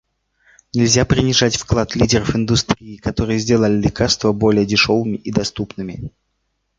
[0.73, 6.09] Нельзя принижать вклад лидеров индустрии, которые сделали лекарства более дешевыми и доступными.